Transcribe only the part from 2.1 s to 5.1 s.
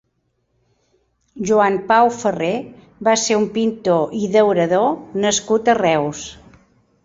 Ferrer va ser un pintor i daurador